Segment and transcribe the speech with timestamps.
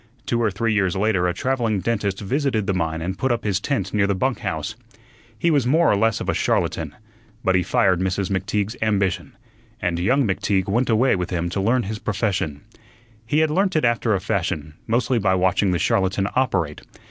[0.25, 3.59] Two or three years later a travelling dentist visited the mine and put up his
[3.59, 4.75] tent near the bunk house.
[5.37, 6.95] He was more or less of a charlatan,
[7.43, 8.31] but he fired Mrs.
[8.31, 9.35] McTeague's ambition,
[9.79, 12.61] and young McTeague went away with him to learn his profession.
[13.27, 16.81] He had learnt it after a fashion, mostly by watching the charlatan operate.